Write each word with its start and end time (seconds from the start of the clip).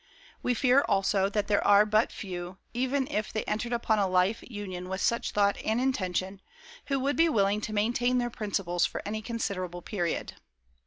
We 0.41 0.55
fear, 0.55 0.81
also, 0.87 1.29
that 1.29 1.45
there 1.45 1.63
are 1.63 1.85
but 1.85 2.11
few, 2.11 2.57
even 2.73 3.05
if 3.11 3.31
they 3.31 3.43
entered 3.43 3.71
upon 3.71 3.99
a 3.99 4.07
life 4.07 4.41
union 4.49 4.89
with 4.89 4.99
such 4.99 5.29
thought 5.29 5.57
and 5.63 5.79
intention, 5.79 6.41
who 6.87 6.99
would 7.01 7.15
be 7.15 7.29
willing 7.29 7.61
to 7.61 7.71
maintain 7.71 8.17
their 8.17 8.31
principles 8.31 8.83
for 8.83 9.03
any 9.05 9.21
considerable 9.21 9.83
period. 9.83 10.33